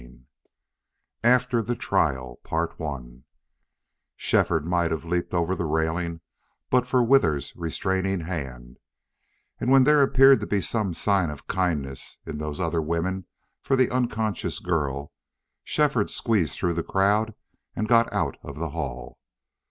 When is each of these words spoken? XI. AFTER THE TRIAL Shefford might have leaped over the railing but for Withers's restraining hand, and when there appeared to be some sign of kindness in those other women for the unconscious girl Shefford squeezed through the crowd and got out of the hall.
XI. 0.01 0.23
AFTER 1.23 1.61
THE 1.61 1.75
TRIAL 1.75 2.41
Shefford 4.15 4.65
might 4.65 4.89
have 4.89 5.05
leaped 5.05 5.31
over 5.31 5.53
the 5.53 5.65
railing 5.67 6.21
but 6.71 6.87
for 6.87 7.03
Withers's 7.03 7.55
restraining 7.55 8.21
hand, 8.21 8.79
and 9.59 9.69
when 9.69 9.83
there 9.83 10.01
appeared 10.01 10.39
to 10.39 10.47
be 10.47 10.59
some 10.59 10.95
sign 10.95 11.29
of 11.29 11.45
kindness 11.45 12.17
in 12.25 12.39
those 12.39 12.59
other 12.59 12.81
women 12.81 13.27
for 13.61 13.75
the 13.75 13.91
unconscious 13.91 14.57
girl 14.57 15.11
Shefford 15.63 16.09
squeezed 16.09 16.57
through 16.57 16.73
the 16.73 16.81
crowd 16.81 17.35
and 17.75 17.87
got 17.87 18.11
out 18.11 18.37
of 18.41 18.55
the 18.57 18.71
hall. 18.71 19.19